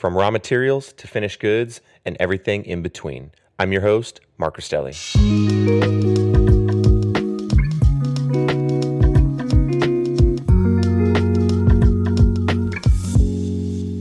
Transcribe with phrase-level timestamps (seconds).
[0.00, 3.30] from raw materials to finished goods and everything in between.
[3.58, 4.96] I'm your host, Mark Rostelli.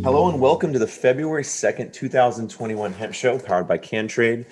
[0.05, 4.45] Hello and welcome to the February 2nd, 2021 Hemp Show powered by CanTrade.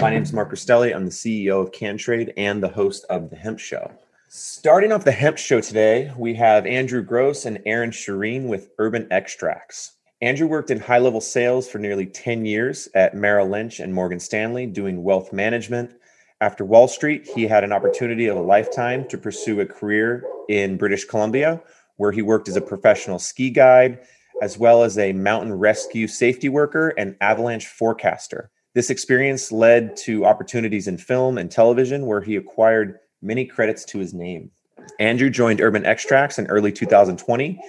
[0.00, 0.94] My name is Mark Rostelli.
[0.94, 3.90] I'm the CEO of CanTrade and the host of the Hemp Show.
[4.28, 9.08] Starting off the Hemp Show today, we have Andrew Gross and Aaron Shireen with Urban
[9.10, 9.94] Extracts.
[10.22, 14.20] Andrew worked in high level sales for nearly 10 years at Merrill Lynch and Morgan
[14.20, 15.96] Stanley doing wealth management.
[16.40, 20.76] After Wall Street, he had an opportunity of a lifetime to pursue a career in
[20.76, 21.60] British Columbia,
[21.96, 23.98] where he worked as a professional ski guide
[24.40, 28.48] as well as a mountain rescue safety worker and avalanche forecaster.
[28.74, 33.98] This experience led to opportunities in film and television where he acquired many credits to
[33.98, 34.52] his name.
[35.00, 37.60] Andrew joined Urban Extracts in early 2020.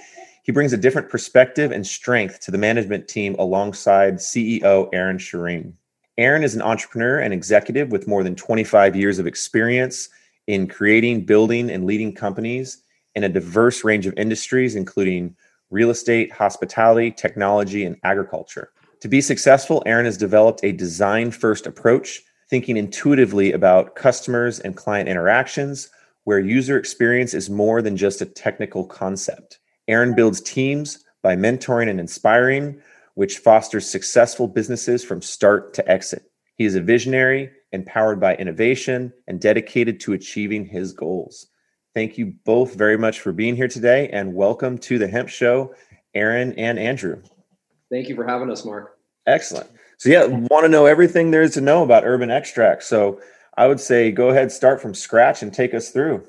[0.44, 5.72] He brings a different perspective and strength to the management team alongside CEO Aaron Shireen.
[6.18, 10.10] Aaron is an entrepreneur and executive with more than 25 years of experience
[10.48, 12.84] in creating, building, and leading companies
[13.16, 15.34] in a diverse range of industries, including
[15.72, 18.72] real estate, hospitality, technology, and agriculture.
[19.00, 24.76] To be successful, Aaron has developed a design first approach, thinking intuitively about customers and
[24.76, 25.90] client interactions,
[26.26, 29.60] where user experience is more than just a technical concept.
[29.88, 32.82] Aaron builds teams by mentoring and inspiring,
[33.16, 36.24] which fosters successful businesses from start to exit.
[36.56, 41.48] He is a visionary, empowered by innovation, and dedicated to achieving his goals.
[41.94, 45.76] Thank you both very much for being here today and welcome to the Hemp Show,
[46.16, 47.22] Aaron and Andrew.
[47.92, 48.98] Thank you for having us, Mark.
[49.28, 49.70] Excellent.
[49.98, 52.88] So, yeah, want to know everything there is to know about urban extracts.
[52.88, 53.20] So,
[53.58, 56.26] I would say go ahead, start from scratch and take us through.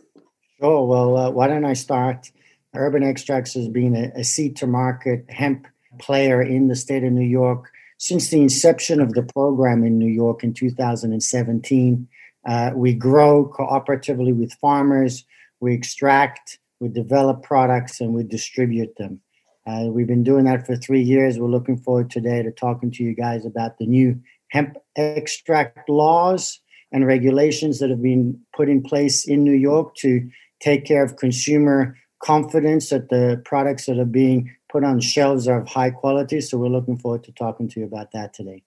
[0.60, 2.30] Oh, well, uh, why don't I start?
[2.74, 5.66] Urban Extracts has been a, a seed to market hemp
[5.98, 10.10] player in the state of New York since the inception of the program in New
[10.10, 12.08] York in 2017.
[12.46, 15.24] Uh, we grow cooperatively with farmers
[15.64, 19.20] we extract, we develop products, and we distribute them.
[19.66, 21.38] Uh, we've been doing that for three years.
[21.38, 26.60] We're looking forward today to talking to you guys about the new hemp extract laws
[26.92, 30.28] and regulations that have been put in place in New York to
[30.60, 35.60] take care of consumer confidence that the products that are being put on shelves are
[35.60, 36.40] of high quality.
[36.40, 38.62] So we're looking forward to talking to you about that today.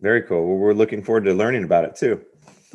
[0.00, 0.46] Very cool.
[0.46, 2.22] Well, we're looking forward to learning about it too.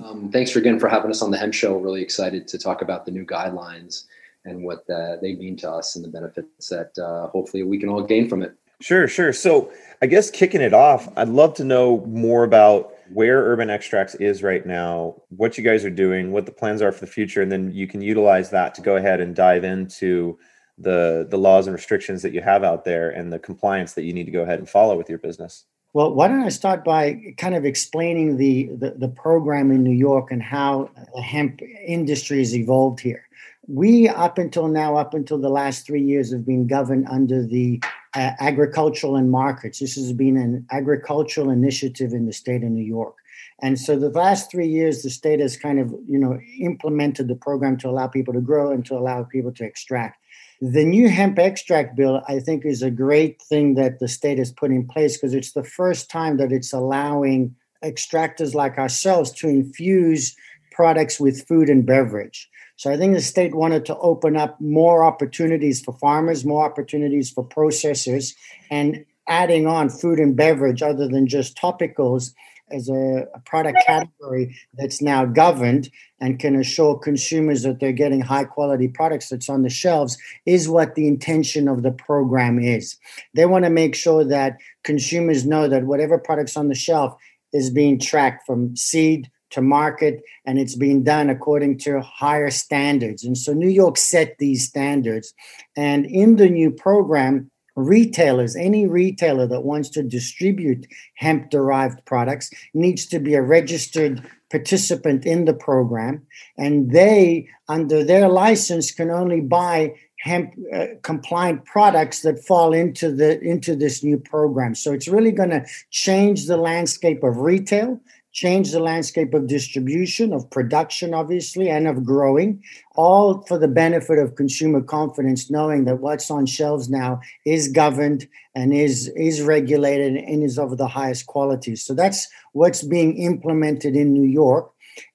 [0.03, 1.77] Um, thanks again for having us on the Hemp Show.
[1.77, 4.05] Really excited to talk about the new guidelines
[4.43, 7.87] and what uh, they mean to us and the benefits that uh, hopefully we can
[7.87, 8.55] all gain from it.
[8.81, 9.31] Sure, sure.
[9.31, 14.15] So I guess kicking it off, I'd love to know more about where Urban Extracts
[14.15, 17.41] is right now, what you guys are doing, what the plans are for the future,
[17.41, 20.37] and then you can utilize that to go ahead and dive into
[20.77, 24.13] the the laws and restrictions that you have out there and the compliance that you
[24.13, 25.65] need to go ahead and follow with your business.
[25.93, 29.91] Well, why don't I start by kind of explaining the, the, the program in New
[29.91, 33.27] York and how the hemp industry has evolved here.
[33.67, 37.79] We, up until now, up until the last three years, have been governed under the
[38.15, 39.79] agricultural and markets.
[39.79, 43.15] This has been an agricultural initiative in the state of New York.
[43.61, 47.35] And so the last three years, the state has kind of, you know, implemented the
[47.35, 50.17] program to allow people to grow and to allow people to extract.
[50.61, 54.51] The new hemp extract bill, I think, is a great thing that the state has
[54.51, 59.47] put in place because it's the first time that it's allowing extractors like ourselves to
[59.49, 60.35] infuse
[60.71, 62.49] products with food and beverage.
[62.83, 67.31] So I think the state wanted to open up more opportunities for farmers, more opportunities
[67.31, 68.35] for processors,
[68.69, 72.33] and adding on food and beverage other than just topicals
[72.71, 75.89] as a, a, product category that's now governed
[76.19, 80.67] and can assure consumers that they're getting high quality products that's on the shelves is
[80.67, 82.97] what the intention of the program is.
[83.33, 87.15] They want to make sure that consumers know that whatever products on the shelf
[87.53, 93.23] is being tracked from seed to market and it's being done according to higher standards.
[93.23, 95.33] And so New York set these standards.
[95.75, 100.85] And in the new program, retailers, any retailer that wants to distribute
[101.15, 104.21] hemp derived products needs to be a registered
[104.51, 106.25] participant in the program.
[106.57, 113.11] And they, under their license, can only buy hemp uh, compliant products that fall into
[113.11, 117.99] the into this new program so it's really going to change the landscape of retail
[118.33, 122.61] change the landscape of distribution, of production, obviously, and of growing,
[122.95, 128.27] all for the benefit of consumer confidence, knowing that what's on shelves now is governed
[128.55, 131.75] and is, is regulated and is of the highest quality.
[131.75, 134.71] So that's what's being implemented in New York.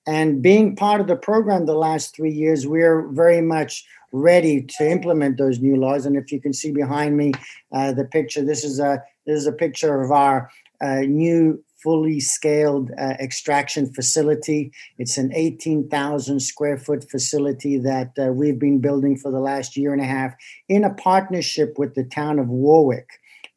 [0.07, 4.89] And being part of the program the last three years, we're very much ready to
[4.89, 6.07] implement those new laws.
[6.07, 7.33] And if you can see behind me
[7.73, 10.51] uh, the picture, this is a this is a picture of our
[10.81, 14.73] uh, new fully scaled uh, extraction facility.
[14.99, 19.93] It's an 18,000 square foot facility that uh, we've been building for the last year
[19.93, 20.35] and a half
[20.69, 23.09] in a partnership with the town of Warwick.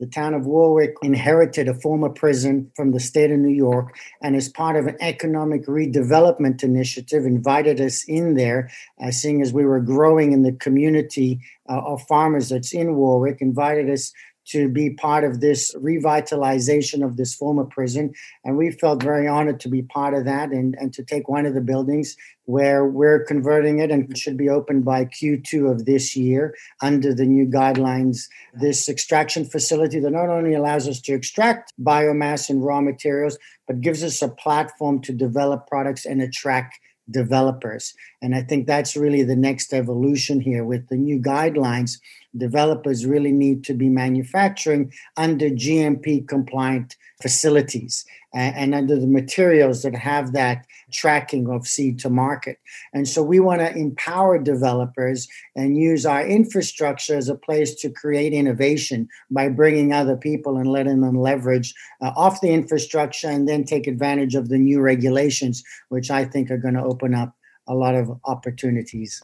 [0.01, 4.35] The town of Warwick inherited a former prison from the state of New York and,
[4.35, 9.63] as part of an economic redevelopment initiative, invited us in there, uh, seeing as we
[9.63, 11.39] were growing in the community
[11.69, 14.12] uh, of farmers that's in Warwick, invited us
[14.51, 18.13] to be part of this revitalization of this former prison.
[18.44, 21.45] And we felt very honored to be part of that and, and to take one
[21.45, 22.15] of the buildings
[22.45, 27.25] where we're converting it and should be opened by Q2 of this year under the
[27.25, 28.27] new guidelines.
[28.53, 33.38] This extraction facility that not only allows us to extract biomass and raw materials,
[33.68, 37.94] but gives us a platform to develop products and attract developers.
[38.21, 42.00] And I think that's really the next evolution here with the new guidelines.
[42.38, 49.95] Developers really need to be manufacturing under GMP compliant facilities and, under the materials that
[49.95, 52.57] have that tracking of seed to market.
[52.94, 57.89] And so we want to empower developers and use our infrastructure as a place to
[57.89, 63.48] create innovation by bringing other people and letting them leverage uh, off the infrastructure and
[63.48, 67.36] then take advantage of the new regulations, which I think are going to open up
[67.68, 69.22] a lot of opportunities.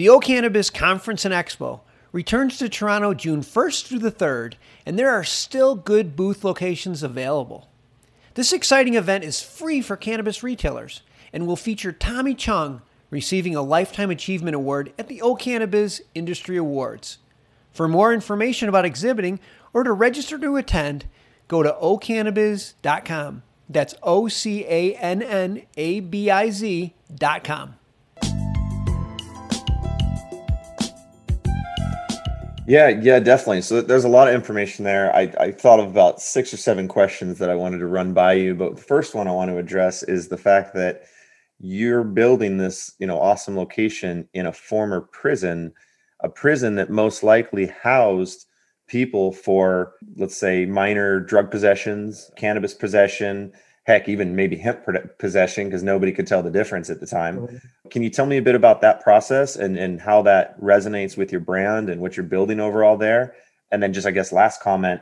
[0.00, 1.80] The O'Cannabiz Conference and Expo
[2.10, 4.54] returns to Toronto June 1st through the 3rd,
[4.86, 7.68] and there are still good booth locations available.
[8.32, 11.02] This exciting event is free for cannabis retailers
[11.34, 12.80] and will feature Tommy Chong
[13.10, 17.18] receiving a Lifetime Achievement Award at the O'Cannabiz Industry Awards.
[17.70, 19.38] For more information about exhibiting
[19.74, 21.04] or to register to attend,
[21.46, 23.42] go to ocannabiz.com.
[23.68, 27.74] That's O C A N N A B I Z.com.
[32.70, 33.62] Yeah, yeah, definitely.
[33.62, 35.12] So there's a lot of information there.
[35.12, 38.34] I, I thought of about six or seven questions that I wanted to run by
[38.34, 41.02] you, but the first one I want to address is the fact that
[41.58, 45.72] you're building this, you know, awesome location in a former prison,
[46.20, 48.46] a prison that most likely housed
[48.86, 53.52] people for, let's say, minor drug possessions, cannabis possession,
[53.90, 54.86] heck, even maybe hemp
[55.18, 57.60] possession because nobody could tell the difference at the time.
[57.90, 61.32] Can you tell me a bit about that process and, and how that resonates with
[61.32, 63.34] your brand and what you're building overall there?
[63.72, 65.00] And then just, I guess, last comment,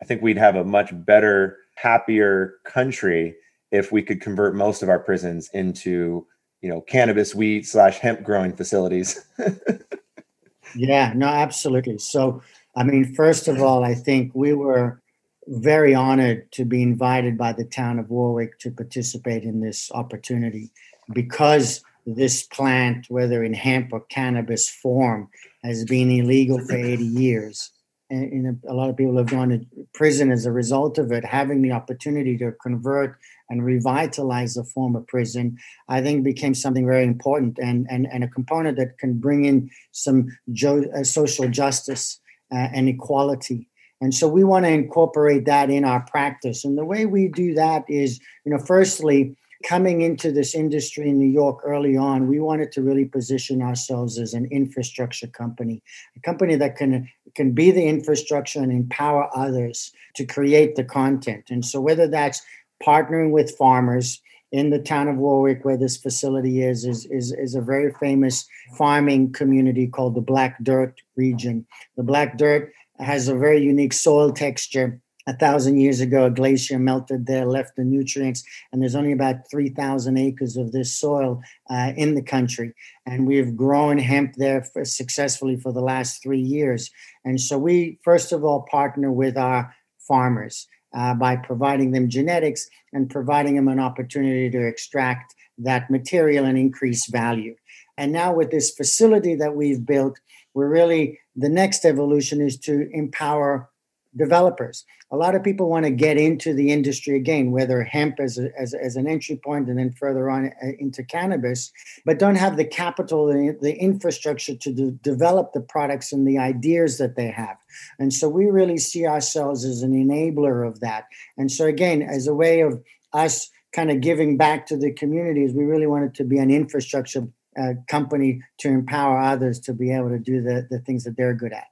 [0.00, 3.34] I think we'd have a much better, happier country
[3.70, 6.26] if we could convert most of our prisons into,
[6.62, 9.26] you know, cannabis, wheat slash hemp growing facilities.
[10.74, 11.98] yeah, no, absolutely.
[11.98, 12.42] So,
[12.74, 15.01] I mean, first of all, I think we were
[15.46, 20.70] very honored to be invited by the town of Warwick to participate in this opportunity
[21.12, 25.28] because this plant, whether in hemp or cannabis form,
[25.62, 27.70] has been illegal for 80 years.
[28.10, 31.24] And, a, lot of people have gone to prison as a result of it.
[31.24, 33.16] Having the opportunity to convert
[33.48, 35.56] and revitalize the former prison,
[35.88, 39.70] I think became something very important and, and, and a component that can bring in
[39.92, 42.20] some jo- uh, social justice
[42.52, 43.70] uh, and equality
[44.02, 46.64] and so we want to incorporate that in our practice.
[46.64, 51.20] And the way we do that is, you know, firstly, coming into this industry in
[51.20, 55.84] New York early on, we wanted to really position ourselves as an infrastructure company,
[56.16, 61.44] a company that can can be the infrastructure and empower others to create the content.
[61.48, 62.42] And so whether that's
[62.84, 64.20] partnering with farmers,
[64.52, 68.46] in the town of Warwick, where this facility is, is, is, is a very famous
[68.76, 71.66] farming community called the Black Dirt region.
[71.96, 72.70] The Black Dirt
[73.02, 77.76] has a very unique soil texture a thousand years ago, a glacier melted there, left
[77.76, 78.42] the nutrients,
[78.72, 81.40] and there's only about 3,000 acres of this soil
[81.70, 82.72] uh, in the country.
[83.06, 86.90] And we've grown hemp there for, successfully for the last three years.
[87.24, 92.68] And so we, first of all, partner with our farmers uh, by providing them genetics
[92.92, 97.54] and providing them an opportunity to extract that material and increase value.
[97.96, 100.18] And now, with this facility that we've built,
[100.54, 103.70] we're really the next evolution is to empower
[104.16, 104.84] developers.
[105.10, 108.48] A lot of people want to get into the industry again, whether hemp as, a,
[108.58, 111.70] as, as an entry point and then further on uh, into cannabis,
[112.04, 116.38] but don't have the capital, the, the infrastructure to de- develop the products and the
[116.38, 117.56] ideas that they have.
[117.98, 121.04] And so we really see ourselves as an enabler of that.
[121.36, 122.82] And so, again, as a way of
[123.12, 127.26] us kind of giving back to the communities, we really wanted to be an infrastructure
[127.60, 131.34] uh, company to empower others to be able to do the, the things that they're
[131.34, 131.68] good at.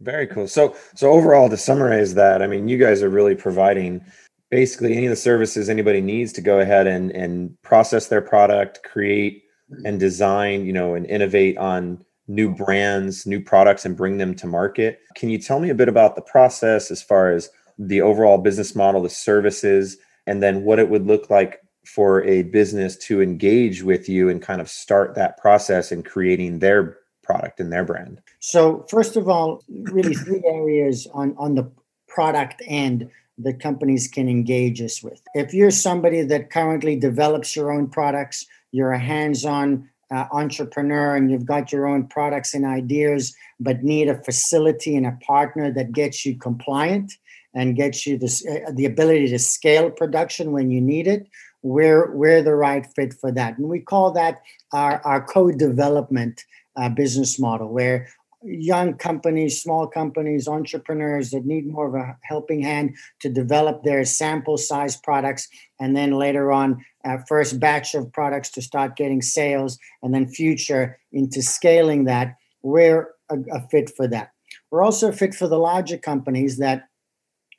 [0.00, 0.48] Very cool.
[0.48, 4.04] So so overall to summarize that, I mean you guys are really providing
[4.50, 8.82] basically any of the services anybody needs to go ahead and and process their product,
[8.82, 9.44] create
[9.84, 14.46] and design, you know, and innovate on new brands, new products and bring them to
[14.46, 15.00] market.
[15.14, 18.74] Can you tell me a bit about the process as far as the overall business
[18.74, 23.82] model, the services, and then what it would look like for a business to engage
[23.82, 28.20] with you and kind of start that process in creating their product and their brand?
[28.40, 31.70] So, first of all, really three areas on, on the
[32.08, 35.20] product end that companies can engage us with.
[35.34, 41.16] If you're somebody that currently develops your own products, you're a hands on uh, entrepreneur
[41.16, 45.72] and you've got your own products and ideas, but need a facility and a partner
[45.72, 47.12] that gets you compliant
[47.54, 51.28] and gets you this, uh, the ability to scale production when you need it,
[51.62, 53.58] we're, we're the right fit for that.
[53.58, 54.42] And we call that
[54.72, 56.44] our, our co development
[56.76, 58.08] uh, business model where
[58.44, 64.04] young companies, small companies, entrepreneurs that need more of a helping hand to develop their
[64.04, 65.48] sample size products,
[65.80, 70.28] and then later on, uh, first batch of products to start getting sales, and then
[70.28, 72.36] future into scaling that.
[72.62, 74.30] We're a, a fit for that.
[74.70, 76.88] We're also fit for the larger companies that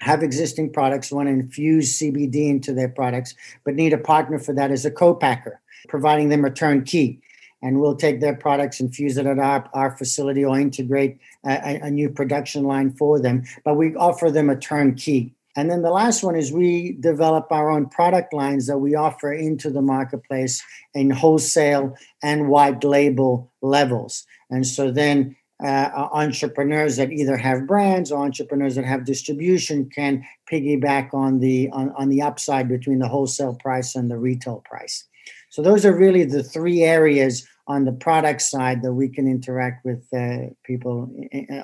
[0.03, 4.53] have existing products, want to infuse CBD into their products, but need a partner for
[4.53, 7.21] that as a co-packer, providing them a turnkey
[7.63, 11.79] and we'll take their products and fuse it at our, our facility or integrate a,
[11.83, 13.43] a, new production line for them.
[13.63, 15.33] But we offer them a turnkey.
[15.55, 19.31] And then the last one is we develop our own product lines that we offer
[19.31, 20.61] into the marketplace
[20.93, 24.25] in wholesale and white label levels.
[24.49, 30.23] And so then uh, entrepreneurs that either have brands or entrepreneurs that have distribution can
[30.51, 35.05] piggyback on the on, on the upside between the wholesale price and the retail price.
[35.49, 39.85] So those are really the three areas on the product side that we can interact
[39.85, 41.09] with uh, people,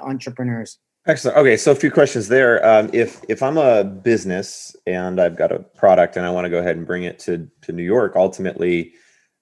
[0.01, 0.77] entrepreneurs.
[1.05, 1.37] Excellent.
[1.37, 2.65] Okay, so a few questions there.
[2.65, 6.49] Um, if if I'm a business and I've got a product and I want to
[6.49, 8.93] go ahead and bring it to to New York, ultimately,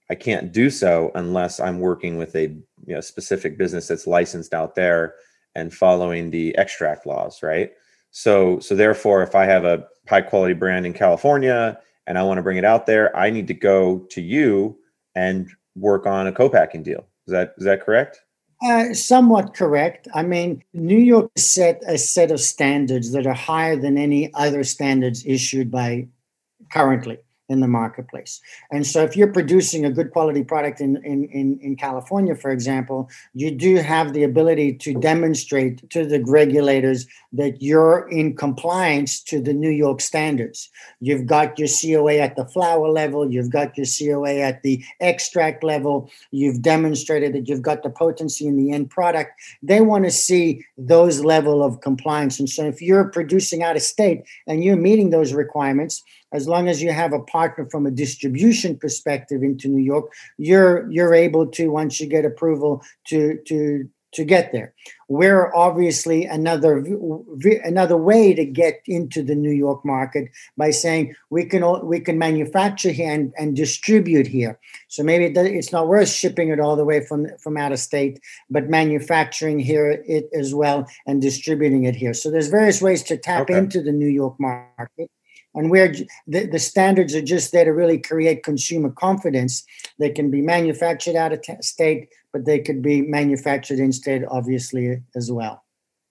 [0.09, 2.55] I can't do so unless I'm working with a
[2.87, 5.13] you know, specific business that's licensed out there
[5.53, 7.71] and following the extract laws, right?
[8.11, 11.77] So so therefore, if I have a high quality brand in California
[12.07, 14.79] and I want to bring it out there, I need to go to you
[15.13, 17.05] and work on a co-packing deal.
[17.27, 18.21] Is that is that correct?
[18.63, 20.07] Uh, somewhat correct.
[20.15, 24.63] I mean, New York set a set of standards that are higher than any other
[24.63, 26.07] standards issued by
[26.71, 28.41] currently in the marketplace.
[28.71, 32.51] And so if you're producing a good quality product in, in, in, in, California, for
[32.51, 39.21] example, you do have the ability to demonstrate to the regulators that you're in compliance
[39.23, 40.69] to the New York standards.
[40.99, 45.63] You've got your COA at the flower level, you've got your COA at the extract
[45.63, 49.31] level, you've demonstrated that you've got the potency in the end product.
[49.63, 52.39] They want to see those level of compliance.
[52.39, 56.67] And so if you're producing out of state and you're meeting those requirements, as long
[56.67, 61.47] as you have a partner from a distribution perspective into New York, you're you're able
[61.47, 64.73] to once you get approval to to to get there.
[65.09, 66.83] We're obviously another
[67.63, 72.17] another way to get into the New York market by saying we can we can
[72.17, 74.59] manufacture here and, and distribute here.
[74.87, 78.19] So maybe it's not worth shipping it all the way from from out of state,
[78.49, 82.13] but manufacturing here it as well and distributing it here.
[82.13, 83.57] So there's various ways to tap okay.
[83.57, 85.11] into the New York market
[85.57, 85.91] and where
[86.27, 89.65] the, the standards are just there to really create consumer confidence.
[89.97, 94.21] They can be manufactured out of t- state, but they could be manufactured in state,
[94.29, 95.63] obviously, as well.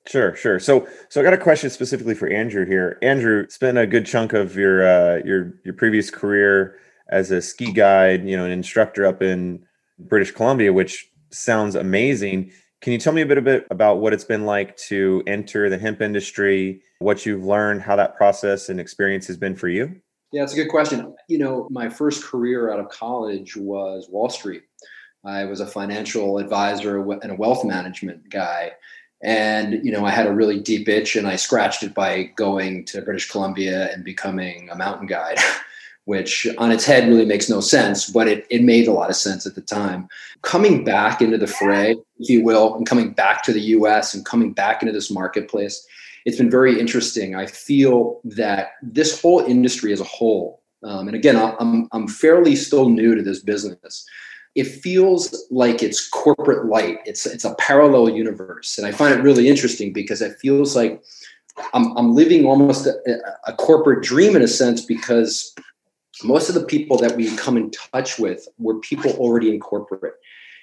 [0.06, 0.58] Sure, sure.
[0.58, 2.98] So, so I got a question specifically for Andrew here.
[3.02, 7.72] Andrew spent a good chunk of your uh, your your previous career as a ski
[7.72, 9.64] guide, you know, an instructor up in
[9.98, 12.52] British Columbia, which sounds amazing.
[12.86, 15.68] Can you tell me a bit, a bit about what it's been like to enter
[15.68, 20.00] the hemp industry, what you've learned, how that process and experience has been for you?
[20.30, 21.12] Yeah, it's a good question.
[21.26, 24.62] You know, my first career out of college was Wall Street.
[25.24, 28.70] I was a financial advisor and a wealth management guy.
[29.20, 32.84] And, you know, I had a really deep itch and I scratched it by going
[32.84, 35.38] to British Columbia and becoming a mountain guide.
[36.06, 39.16] which on its head really makes no sense, but it, it made a lot of
[39.16, 40.08] sense at the time.
[40.42, 44.24] Coming back into the fray, if you will, and coming back to the US and
[44.24, 45.84] coming back into this marketplace,
[46.24, 47.34] it's been very interesting.
[47.34, 52.54] I feel that this whole industry as a whole, um, and again, I'm, I'm fairly
[52.54, 54.06] still new to this business.
[54.54, 56.98] It feels like it's corporate light.
[57.04, 61.02] It's it's a parallel universe, and I find it really interesting because it feels like
[61.74, 62.94] I'm, I'm living almost a,
[63.46, 65.54] a corporate dream in a sense because
[66.24, 70.14] most of the people that we come in touch with were people already in corporate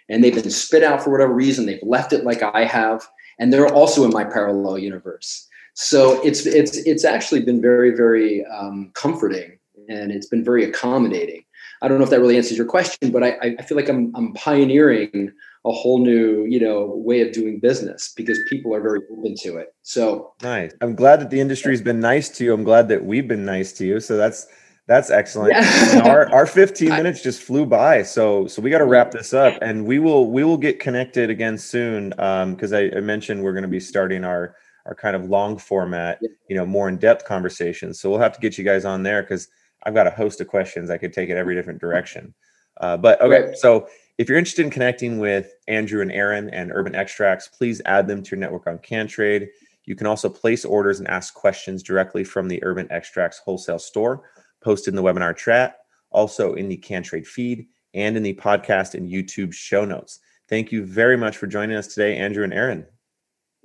[0.10, 1.66] and they've been spit out for whatever reason.
[1.66, 3.08] They've left it like i have
[3.40, 5.48] and they're also in my parallel universe.
[5.74, 9.58] So it's it's it's actually been very very um, comforting
[9.90, 11.44] and it's been very accommodating.
[11.82, 14.16] I don't know if that really answers your question but i, I feel like I'm,
[14.16, 15.34] I'm pioneering
[15.66, 19.58] a whole new you know way of doing business because people are very open to
[19.58, 19.74] it.
[19.82, 20.74] So nice.
[20.82, 22.54] I'm glad that the industry's been nice to you.
[22.54, 24.00] I'm glad that we've been nice to you.
[24.00, 24.48] So that's
[24.88, 25.54] that's excellent.
[25.54, 26.02] Yeah.
[26.06, 28.04] our our 15 minutes just flew by.
[28.04, 31.30] So so we got to wrap this up and we will we will get connected
[31.30, 32.14] again soon.
[32.20, 35.58] Um, because I, I, mentioned we're going to be starting our our kind of long
[35.58, 38.02] format, you know, more in-depth conversations.
[38.02, 39.48] So we'll have to get you guys on there because
[39.84, 40.90] I've got a host of questions.
[40.90, 42.34] I could take it every different direction.
[42.82, 43.88] Uh, but okay, so
[44.18, 48.22] if you're interested in connecting with Andrew and Aaron and Urban Extracts, please add them
[48.24, 49.48] to your network on CanTrade.
[49.86, 54.24] You can also place orders and ask questions directly from the Urban Extracts wholesale store
[54.64, 55.80] posted in the webinar chat,
[56.12, 60.20] also in the CanTrade feed, and in the podcast and YouTube show notes.
[60.50, 62.86] Thank you very much for joining us today, Andrew and Aaron.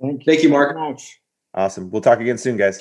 [0.01, 0.77] Thank you, Thank you Mark.
[0.77, 1.19] Much.
[1.53, 1.89] Awesome.
[1.89, 2.77] We'll talk again soon, guys.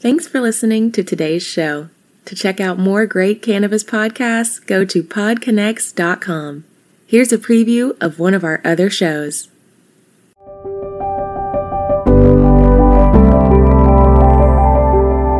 [0.00, 1.88] Thanks for listening to today's show.
[2.26, 6.64] To check out more great cannabis podcasts, go to podconnects.com.
[7.14, 9.46] Here's a preview of one of our other shows.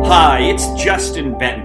[0.07, 1.64] Hi, it's Justin Benton,